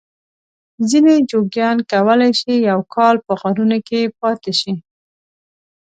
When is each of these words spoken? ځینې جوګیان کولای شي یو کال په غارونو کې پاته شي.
ځینې 0.89 1.15
جوګیان 1.29 1.77
کولای 1.91 2.31
شي 2.39 2.53
یو 2.69 2.79
کال 2.95 3.15
په 3.25 3.31
غارونو 3.39 3.77
کې 3.87 3.99
پاته 4.19 4.51
شي. 4.59 4.73